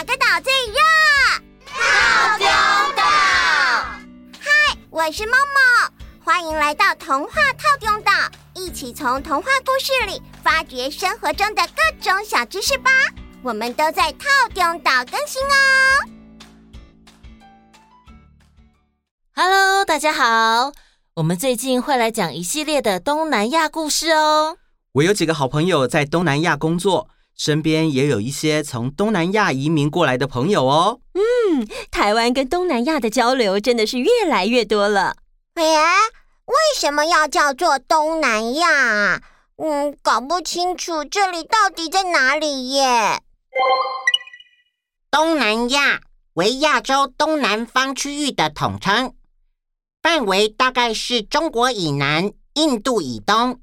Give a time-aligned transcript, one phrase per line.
[0.00, 0.78] 哪个岛最热？
[1.66, 2.46] 套丁
[2.96, 3.02] 岛。
[4.40, 5.92] 嗨，我是梦梦，
[6.24, 8.10] 欢迎来到童话套丁岛，
[8.54, 12.90] 一起从童话故事里发掘生活中的各种小知识吧。
[13.42, 14.24] 我们都在套
[14.54, 16.08] 丁岛更新哦。
[19.34, 20.72] Hello，大家好，
[21.16, 24.56] 我们最近会来讲一系列的东南亚故事哦。
[24.92, 27.10] 我有几个好朋友在东南亚工作，
[27.42, 31.00] 身边也有一些从东南亚移民过来的朋友哦。
[31.14, 35.16] 嗯，台湾跟东南亚的交流真的是越来越多了。
[35.54, 39.22] 哎，为什么要叫做东南亚啊？
[39.56, 43.22] 嗯，搞不清楚这里到底在哪里耶。
[45.10, 46.02] 东南亚
[46.34, 49.14] 为亚洲东南方区域的统称，
[50.02, 53.58] 范围大概是中国以南、印度以东。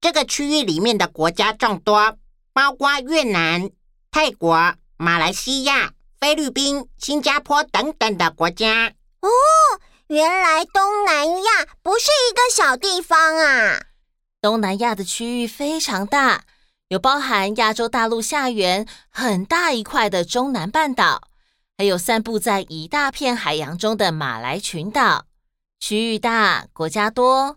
[0.00, 2.16] 这个区域里面的国家众多，
[2.52, 3.70] 包括越南、
[4.10, 8.92] 泰国、马来西亚、菲律宾、新加坡等等的国家。
[9.20, 9.28] 哦，
[10.08, 13.80] 原来东南亚不是一个小地方啊！
[14.40, 16.44] 东南亚的区域非常大。
[16.88, 21.22] 有包含亚洲大陆下缘很大一块的中南半岛，
[21.78, 25.26] 还有散布在一大片海洋中的马来群岛。
[25.78, 27.56] 区域大，国家多，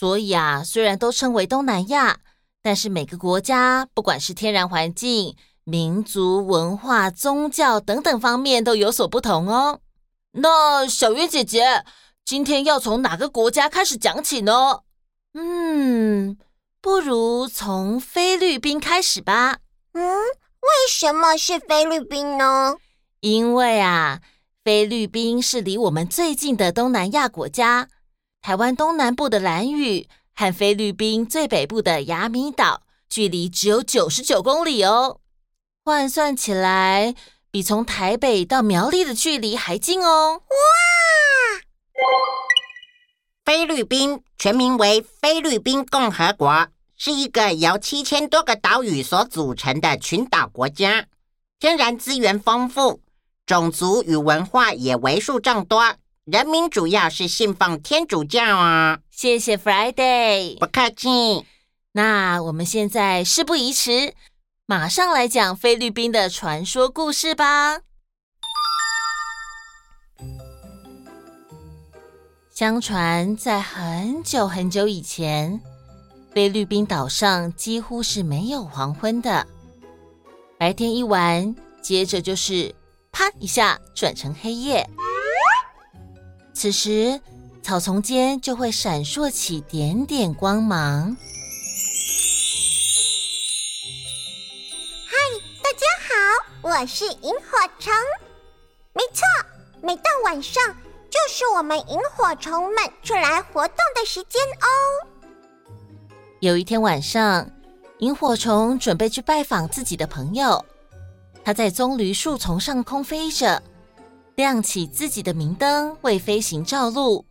[0.00, 2.18] 所以啊，虽然都称为东南亚，
[2.62, 9.80] 但是每个国家不管是天然环境、民族文化、宗教等等方面都有所不同哦。
[10.32, 11.84] 那小月姐姐，
[12.24, 14.80] 今天要从哪个国家开始讲起呢？
[15.34, 16.38] 嗯。
[16.80, 19.58] 不如从菲律宾开始吧。
[19.92, 22.74] 嗯，为什么是菲律宾呢？
[23.20, 24.20] 因为啊，
[24.64, 27.88] 菲律宾是离我们最近的东南亚国家。
[28.40, 35.20] 台湾东南部的兰屿和菲律宾最北部的雅米岛距离只有九十九公里哦，
[35.84, 37.14] 换算起来
[37.50, 40.42] 比从台北到苗栗的距离还近哦。
[40.42, 40.56] 哇！
[43.44, 51.06] 菲律宾全名为菲律宾共和国，是一个由七千多个岛屿所组成的群岛国家，
[51.58, 53.00] 天然资源丰富，
[53.44, 59.00] 种族与文化也为数众多，人民主要是信奉天主教啊。
[59.10, 61.44] 谢谢 Friday，不客气。
[61.90, 64.14] 那我们现在事不宜迟，
[64.64, 67.80] 马上来讲菲律宾的传说故事吧。
[72.54, 75.60] 相传，在很久很久以前，
[76.32, 79.44] 菲律宾岛上几乎是没有黄昏的，
[80.56, 81.52] 白天一完，
[81.82, 82.72] 接着就是
[83.10, 84.88] 啪一下转成黑夜。
[86.62, 87.20] 此时，
[87.60, 91.16] 草丛间就会闪烁起点点光芒。
[95.08, 95.16] 嗨，
[95.60, 96.12] 大家好，
[96.62, 97.92] 我是萤火虫。
[98.92, 99.24] 没错，
[99.82, 100.62] 每到晚上。
[101.10, 104.66] 就是我们萤火虫们出来活动的时间哦。
[106.38, 107.50] 有一天晚上，
[107.98, 110.64] 萤火虫准备去拜访自己的朋友，
[111.44, 113.60] 它在棕榈树丛上空飞着，
[114.34, 117.24] 亮起自己的明灯为飞行照路。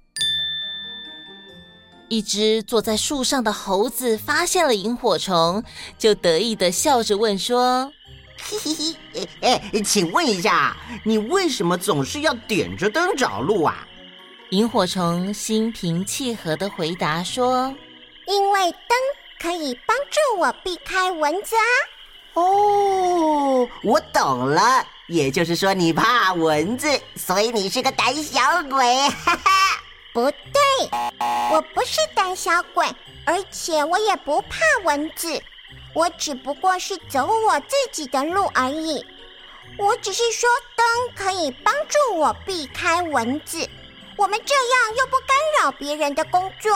[2.10, 5.64] 一只坐在树上的猴子发现了萤火虫，
[5.98, 7.92] 就得意的笑着问说。
[8.44, 10.76] 嘿嘿嘿，哎，请问一下，
[11.06, 13.88] 你为什么总是要点着灯找路啊？
[14.50, 17.74] 萤火虫心平气和的回答说
[18.28, 18.98] ：“因为灯
[19.40, 21.72] 可以帮助我避开蚊子啊。”
[22.36, 28.40] 哦，我懂了，也就是说你怕蚊子，所以你是个胆小
[28.70, 29.10] 鬼。
[29.10, 29.84] 哈哈，
[30.14, 30.62] 不对，
[31.52, 32.88] 我不是胆小鬼，
[33.26, 35.44] 而且我也不怕蚊子。
[35.94, 39.06] 我只不过是走我自己的路而已。
[39.78, 43.70] 我只是说，灯可以帮助我避开蚊子。
[44.16, 46.72] 我们这样又不干扰别人的工作。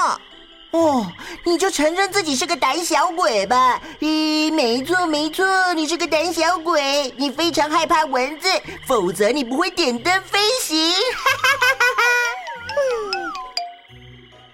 [0.75, 1.09] 哦，
[1.45, 3.81] 你就承认自己是个胆小鬼吧。
[4.01, 7.13] 咦，没错没错，你是个胆小鬼。
[7.17, 8.49] 你非常害怕蚊子，
[8.85, 10.91] 否则你不会点灯飞行。
[10.91, 12.03] 哈哈哈哈哈。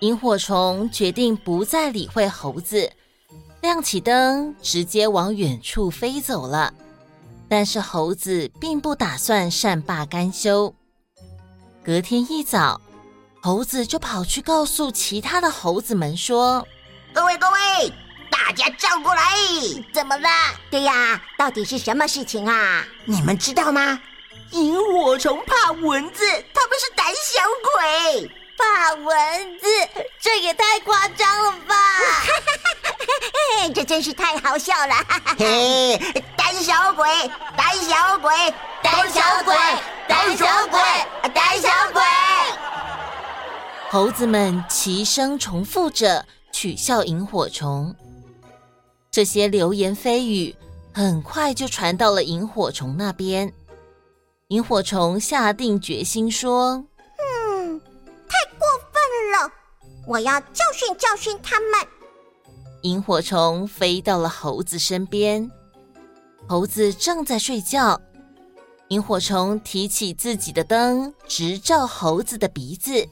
[0.02, 2.92] 萤火虫决定不再理会猴子。
[3.62, 6.72] 亮起灯，直接往远处飞走了。
[7.50, 10.74] 但是猴子并不打算善罢甘休。
[11.84, 12.80] 隔天一早，
[13.44, 16.68] 猴子就跑去告诉其他的猴子们说
[17.12, 17.92] ：“各位各位，
[18.30, 19.24] 大家站过来！
[19.92, 20.30] 怎么了？
[20.70, 22.86] 对呀，到底是什么事情啊？
[23.04, 24.00] 你们知道吗？
[24.52, 26.24] 萤火虫怕蚊子，
[26.54, 28.32] 他们是胆小鬼。
[28.62, 29.66] 怕蚊子，
[30.22, 31.76] 这也太夸张了吧！”
[33.74, 34.96] 这真是太好笑了！
[35.40, 35.98] 嘿，
[36.38, 37.08] 胆小鬼，
[37.58, 38.32] 胆小鬼，
[38.84, 39.56] 胆胆小鬼，
[40.08, 40.61] 胆小
[43.92, 47.94] 猴子们齐声重复着取笑萤火虫。
[49.12, 50.56] 这些流言蜚语
[50.94, 53.52] 很快就传到了萤火虫那边。
[54.48, 56.82] 萤火虫下定决心说
[57.20, 57.82] ：“嗯，
[58.30, 59.54] 太过分了，
[60.08, 61.86] 我要教训教训他们。”
[62.84, 65.52] 萤火虫飞到了猴子身边，
[66.48, 68.00] 猴子正在睡觉。
[68.88, 73.06] 萤火虫提起自己的灯，直照猴子的鼻子。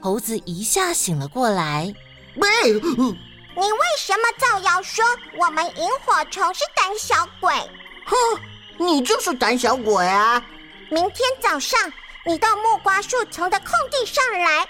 [0.00, 1.92] 猴子一下醒了过来。
[2.36, 5.04] 喂，你为什么造谣说
[5.38, 7.52] 我们萤火虫是胆小鬼？
[8.04, 8.14] 哼，
[8.76, 10.44] 你就是胆小鬼啊！
[10.90, 11.92] 明天早上
[12.24, 14.68] 你到木瓜树丛的空地上来，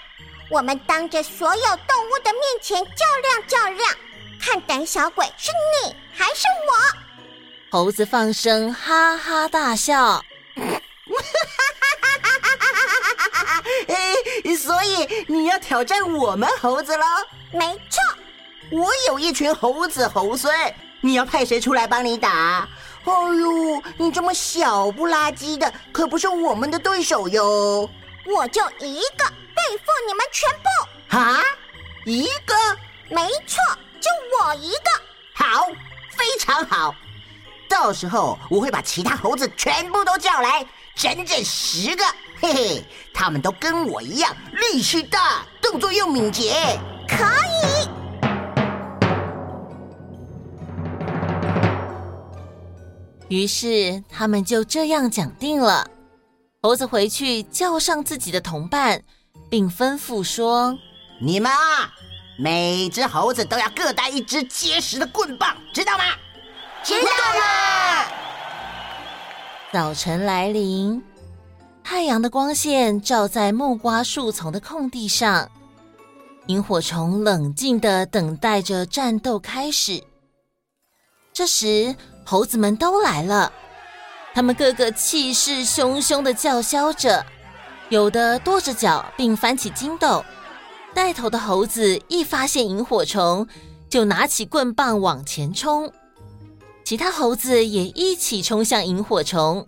[0.49, 3.95] 我们当着所有动物的面前较量较量，
[4.39, 5.51] 看胆小鬼是
[5.83, 6.97] 你还是我？
[7.69, 10.23] 猴子放声哈哈大笑。
[14.57, 17.05] 所以你要挑战我们猴子了？
[17.51, 18.01] 没错，
[18.71, 20.53] 我有一群猴子猴孙，
[21.01, 22.67] 你要派谁出来帮你打？
[23.05, 27.89] 哎呦，你这么小不拉几的，可不是我们的对手哟！
[28.25, 29.25] 我就一个
[29.55, 31.17] 对付你们全部。
[31.17, 31.41] 啊？
[32.05, 32.53] 一个？
[33.09, 33.61] 没错，
[34.01, 34.91] 就我一个。
[35.33, 35.67] 好，
[36.09, 36.93] 非常好。
[37.69, 42.03] 到时候我会把其他猴子全部都叫来，整整十个。
[42.39, 44.35] 嘿嘿，他们都跟我一样，
[44.71, 46.79] 力气大，动作又敏捷。
[47.07, 47.89] 可以。
[53.29, 55.85] 于是他们就这样讲定了。
[56.61, 59.01] 猴子回去叫上自己的同伴，
[59.49, 60.77] 并吩咐说
[61.19, 61.91] ：“你们啊，
[62.37, 66.03] 每只猴子都要各带一只结实的棍棒，知道吗？”
[66.83, 68.05] 知道了。
[69.73, 71.03] 早晨来临。
[71.89, 75.49] 太阳的光线照在木瓜树丛的空地上，
[76.47, 80.03] 萤火虫冷静地等待着战斗开始。
[81.31, 81.95] 这时，
[82.25, 83.53] 猴子们都来了，
[84.33, 87.25] 他们个个气势汹汹地叫嚣着，
[87.87, 90.25] 有的跺着脚并翻起筋斗。
[90.93, 93.47] 带头的猴子一发现萤火虫，
[93.89, 95.89] 就拿起棍棒往前冲，
[96.83, 99.65] 其他猴子也一起冲向萤火虫。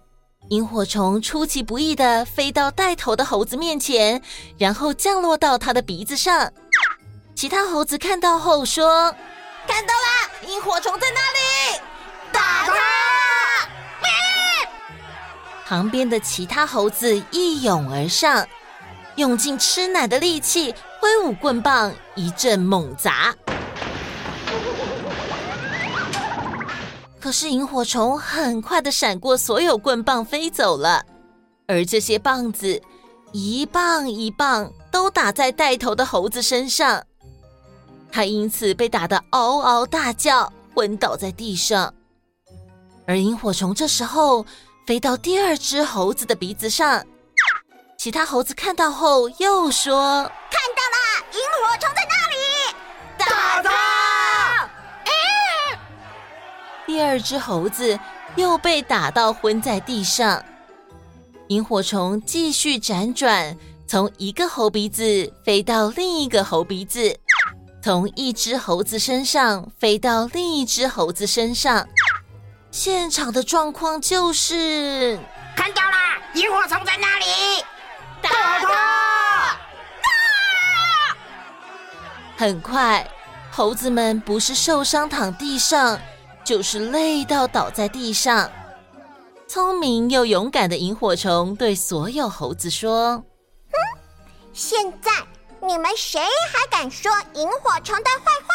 [0.50, 4.20] 萤火虫出其不意地飞到带头的猴子面前，
[4.58, 6.52] 然后降落到他的鼻子上。
[7.36, 9.14] 其他猴子看到后说
[9.68, 11.80] ：“看到了，萤火虫在那里，
[12.32, 12.74] 打他！”
[15.68, 18.44] 旁边的其他猴子一拥而上，
[19.18, 23.36] 用尽吃奶的力气挥舞棍棒，一阵猛砸。
[27.20, 31.06] 可是萤火虫很快的闪过所有棍棒飞走了，
[31.68, 32.82] 而这些棒子
[33.34, 37.04] 一棒一棒都打在带头的猴子身上，
[38.12, 41.94] 他因此被打得嗷嗷大叫，昏倒在地上。
[43.06, 44.46] 而萤火虫这时候
[44.88, 47.06] 飞到第二只猴子的鼻子上，
[47.98, 52.04] 其他猴子看到后又说：“看到了，萤火虫在
[56.90, 58.00] 第二只猴子
[58.36, 60.44] 又被打到昏在地上，
[61.50, 67.16] 萤火虫继续辗转，从一个猴鼻子飞到另一个猴鼻子，
[67.84, 71.88] 从一只猴子身上飞到另一只猴子身上。
[72.72, 75.20] 现场的状况就是，
[75.56, 75.96] 看到了，
[76.34, 77.64] 萤火虫在那里，
[78.20, 79.58] 打他！
[82.36, 83.08] 很快，
[83.52, 86.00] 猴子们不是受伤躺地上。
[86.50, 88.50] 就是累到倒在地上。
[89.48, 93.24] 聪明又勇敢的萤火虫对所有猴子说
[93.72, 93.78] ：“哼，
[94.52, 95.12] 现在
[95.62, 96.20] 你们谁
[96.52, 98.50] 还敢说萤火虫的坏话？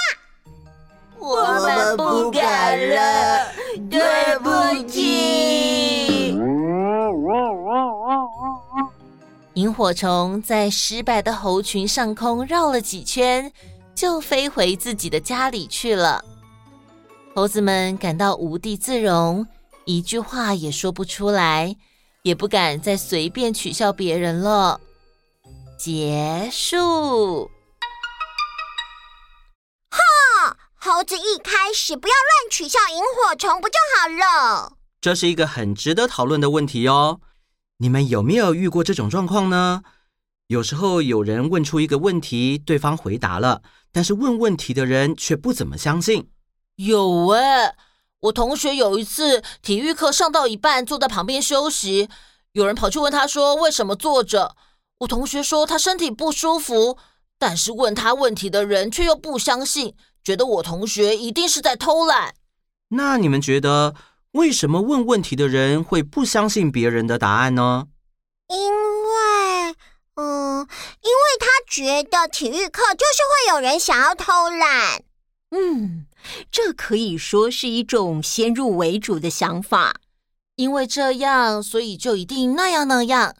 [1.20, 3.46] 我们不敢了，
[3.88, 4.50] 对不
[4.90, 6.36] 起。”
[9.54, 13.52] 萤火虫在失败的猴群上空绕了几圈，
[13.94, 16.24] 就飞回自己的家里去了。
[17.36, 19.44] 猴子们感到无地自容，
[19.86, 21.74] 一句话也说不出来，
[22.22, 24.80] 也不敢再随便取笑别人了。
[25.76, 27.50] 结束。
[29.90, 34.76] 哈，猴子一开始不要乱取笑萤火虫，不就好了？
[35.00, 37.20] 这是一个很值得讨论的问题哦。
[37.78, 39.82] 你们有没有遇过这种状况呢？
[40.46, 46.30] 有时候有人问出一个问题，对方回答了，但是问问题的人却不怎么相信。
[46.76, 47.74] 有哎，
[48.20, 52.08] 我同学有一次体育课上到一半，坐在旁边休息，
[52.52, 54.56] 有人跑去问他说为什么坐着。
[54.98, 56.98] 我同学说他身体不舒服，
[57.38, 62.34] 但是问他问题的人却又不相信，觉得我同学一定是在偷懒。
[62.88, 63.94] 那你们觉得
[64.32, 67.86] 为什么问问题的人会不相信别人的答案呢？
[68.48, 69.76] 因为，
[70.16, 70.58] 嗯，
[71.02, 75.03] 因为他觉得体育课就是会有人想要偷懒。
[75.54, 76.06] 嗯。
[76.50, 80.00] 这可以说是一种先入为主的想法，
[80.56, 83.36] 因为这样，所以就一定那样那样。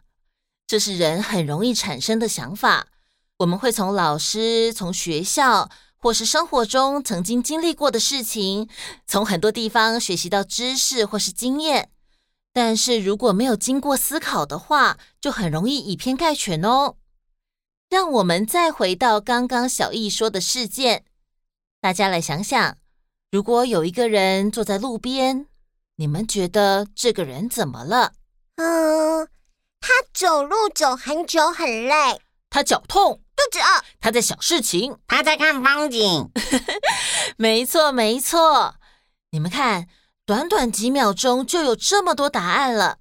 [0.67, 2.89] 这是人很容易产生的想法。
[3.39, 8.69] 我们会从老师、从学校或是生活中曾经经历过的事情，
[9.07, 11.91] 从很多地方学习到知识或是经验。
[12.53, 16.97] 但是如果没有经过思考的话，就很容易以偏概全哦。
[17.89, 21.05] 让我们再回到刚刚小易说的事件。
[21.85, 22.79] 大家来想想，
[23.31, 25.49] 如果有一个人坐在路边，
[25.97, 28.15] 你们觉得这个人怎么了？
[28.57, 29.29] 嗯，
[29.83, 32.23] 他走路走很久，很累。
[32.49, 33.85] 他脚痛，肚子饿。
[34.01, 36.31] 他在想事情，他在看风景。
[37.37, 38.77] 没错，没错。
[39.33, 39.87] 你们看，
[40.25, 42.97] 短短几秒钟就有这么多答案了，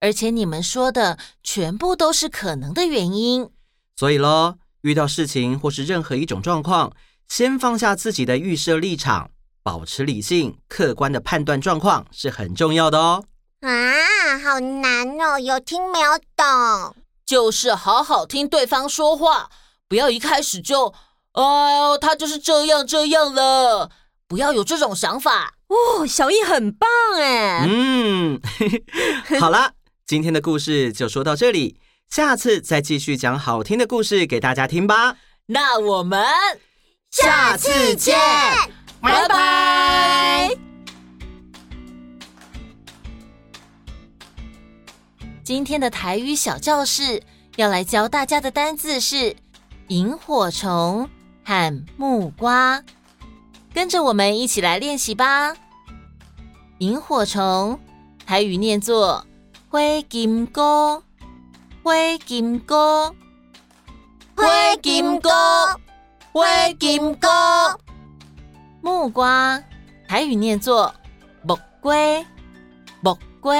[0.00, 3.50] 而且你们说的全部都是可能的原因。
[3.94, 6.96] 所以喽，遇到事情或是任何一种状况。
[7.28, 9.30] 先放下自己的预设立场，
[9.62, 13.24] 保持理性、客观的判断状况是很重要的哦。
[13.60, 16.96] 啊，好难哦，有听没有懂？
[17.24, 19.48] 就是好好听对方说话，
[19.88, 20.92] 不要一开始就，
[21.32, 21.42] 哎
[21.78, 23.90] 呦，他就是这样这样了，
[24.28, 25.54] 不要有这种想法。
[25.68, 27.66] 哦，小易很棒哎。
[27.66, 28.40] 嗯，
[29.40, 29.72] 好啦，
[30.06, 31.78] 今天的故事就说到这里，
[32.10, 35.16] 下次再继续讲好听的故事给大家听吧。
[35.46, 36.20] 那我们。
[37.12, 38.16] 下次见，
[39.02, 40.50] 拜拜。
[45.44, 47.22] 今天的台语小教室
[47.56, 49.36] 要来教大家的单字是
[49.88, 51.10] 萤火虫
[51.44, 52.82] 和木瓜，
[53.74, 55.54] 跟着我们一起来练习吧。
[56.78, 57.78] 萤火虫
[58.24, 59.26] 台语念作
[59.68, 61.02] 灰金菇，
[61.82, 62.74] 灰金菇，
[64.34, 64.48] 灰
[64.80, 65.28] 金菇。
[66.32, 66.42] 灰
[66.80, 67.28] 金菇，
[68.80, 69.62] 木瓜，
[70.08, 70.94] 台语念作
[71.42, 71.94] 木瓜，
[73.02, 73.54] 木瓜，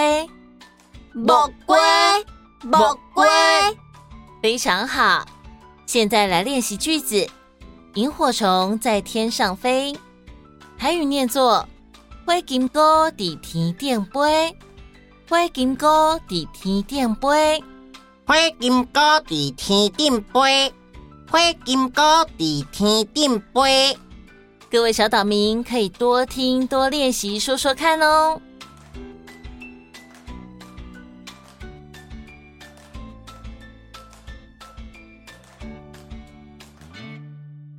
[1.13, 1.79] 木瓜，
[2.63, 3.27] 木瓜，
[4.43, 5.27] 非常好。
[5.85, 7.29] 现在来练习句子：
[7.93, 9.95] 萤火虫在天上飞，
[10.79, 11.69] 台语念作
[12.27, 12.79] 灰金菇
[13.11, 14.57] 在天顶飞，
[15.29, 15.85] 灰金菇
[16.27, 17.63] 在天顶飞，
[18.27, 20.73] 灰金菇在天顶飞。
[21.33, 23.97] 花金菇在天顶飞，
[24.71, 28.39] 各位小岛民可以多听多练习，说说看哦。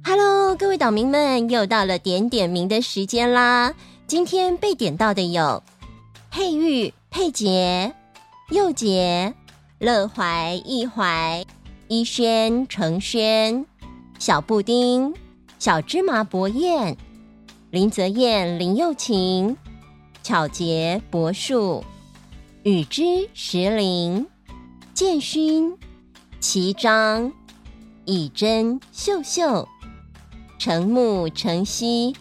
[0.04, 3.76] Hello，各位岛民们，又到了点点名的时间啦！
[4.08, 5.62] 今天被点到的有
[6.32, 7.94] 佩玉、佩杰、
[8.50, 9.36] 佑杰、
[9.78, 11.46] 乐怀、易怀。
[11.88, 13.66] 一轩、程轩、
[14.18, 15.14] 小布丁、
[15.60, 16.98] 小芝麻博彦、
[17.72, 19.56] 林泽燕、林又晴、
[20.24, 21.84] 巧杰、博树、
[22.64, 24.26] 雨之、石林、
[24.94, 25.78] 建勋、
[26.40, 27.32] 齐章、
[28.06, 29.68] 以真、秀秀、
[30.58, 32.16] 程木、程曦。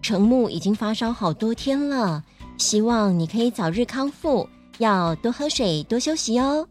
[0.00, 2.22] 程木已经发烧好多天了，
[2.56, 4.48] 希望你可以早日康复，
[4.78, 6.66] 要多喝水，多休息哦。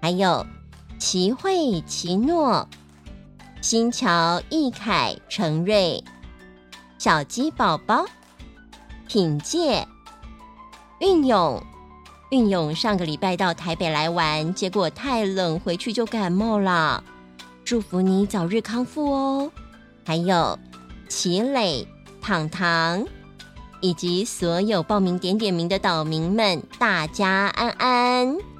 [0.00, 0.44] 还有。
[0.98, 2.68] 齐慧、齐诺、
[3.60, 6.02] 新桥、易凯、程瑞、
[6.98, 8.06] 小鸡宝宝、
[9.06, 9.86] 品介、
[11.00, 11.62] 运勇、
[12.30, 17.02] 运勇上个礼拜到台北来玩，结果太冷，回去就感冒了。
[17.64, 19.50] 祝福你早日康复哦！
[20.04, 20.58] 还有
[21.08, 21.86] 齐磊、
[22.20, 23.06] 糖糖，
[23.80, 28.53] 以及所有报名点点名的岛民们，大家安安。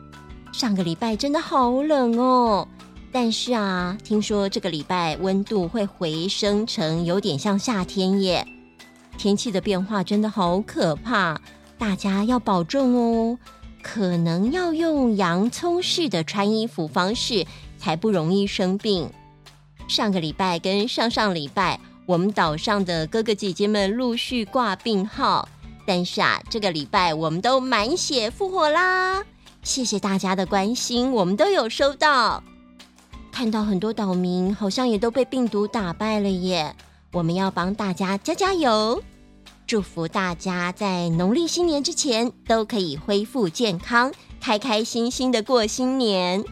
[0.57, 2.69] 上个礼拜真的好冷哦，
[3.11, 8.47] 但是啊，听说这个礼拜温度会回升成有点像夏天耶。
[9.19, 11.41] 天气的变化真的好可怕，
[11.77, 13.37] 大家要保重哦。
[13.83, 17.45] 可能要用洋葱式的穿衣服方式，
[17.77, 19.11] 才不容易生病。
[19.89, 25.49] 上个礼拜跟上上礼拜，我们岛上的哥哥姐姐们陆续挂病号，
[25.85, 29.25] 但是啊，这个礼拜我们都满血复活啦。
[29.65, 32.45] 谢谢大家的关心，我们都有收到。
[33.33, 36.77] 看到很多岛民好像也都被病毒打败了耶，
[37.13, 39.03] 我们要帮大家加加油。
[39.67, 46.45] 祝福大家在农历新年之前都可以恢复健康，开开心心的过新年。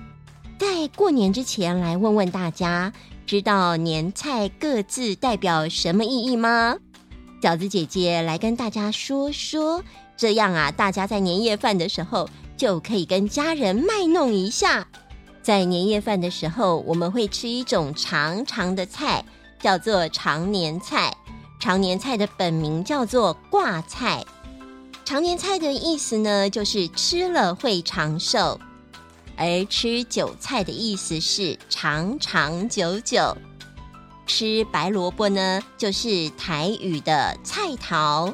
[0.58, 2.92] 在过年之前，来问问大家，
[3.26, 6.78] 知道年菜各自代表什么意义吗？
[7.42, 9.82] 饺子姐姐来跟大家说说，
[10.16, 12.28] 这样啊，大家在年夜饭的时候
[12.62, 14.86] 就可以跟家人卖弄一下。
[15.42, 19.24] 在年夜饭的时候，我们会吃一种长长的菜，
[19.58, 21.12] 叫做长年菜。
[21.58, 24.24] 长年菜的本名叫做挂菜，
[25.04, 28.56] 长年菜的意思呢，就是吃了会长寿；
[29.36, 33.36] 而吃韭菜的意思是长长久久。
[34.24, 38.32] 吃白萝卜呢，就是台语的菜头，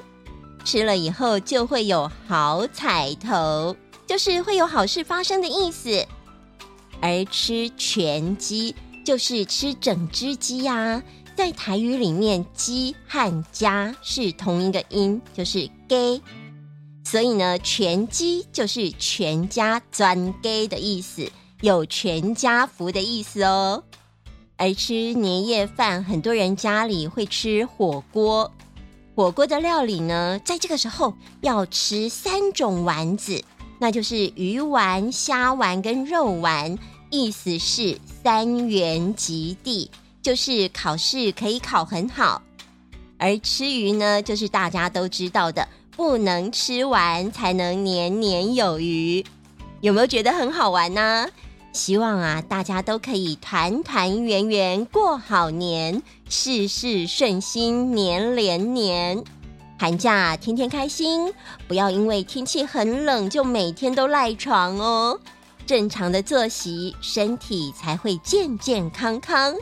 [0.67, 3.75] 吃了以后就会有好彩头，
[4.09, 6.05] 就是会有好事发生的意思。
[7.01, 8.75] 而吃全鸡，
[9.05, 11.01] 就是吃整只鸡呀、
[11.37, 16.21] 在台语里面，“鸡”和“家”是同一个音，就是“鸡”，
[17.07, 23.85] 所以呢，全鸡就是全家专鸡的意思，有全家福的意思哦。
[24.57, 28.53] 而吃年夜饭，很多人家里会吃火锅，
[29.15, 33.45] 火锅的料理呢，在这个时候要吃三种丸子，
[33.79, 36.77] 那就是鱼丸、虾丸跟肉丸，
[37.11, 39.91] 意思是三元及第。
[40.21, 42.43] 就是考试可以考很好，
[43.17, 45.67] 而吃鱼呢，就是大家都知道的，
[45.97, 49.25] 不能吃完才能年年有余。
[49.81, 51.27] 有没有觉得很好玩呢？
[51.73, 59.25] 希望啊，大家都可以团团圆圆过好年，事事顺心，年连年。
[59.81, 61.33] 寒假天天开心，
[61.69, 65.19] 不要因为天气很冷就每天都赖床哦。
[65.65, 69.55] 正常的作息，身体才会健健康康。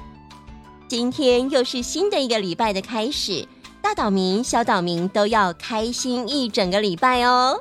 [0.89, 3.47] 今天又是新的一个礼拜的开始，
[3.83, 7.61] 大岛民、小岛民都要开心一整个礼拜哦。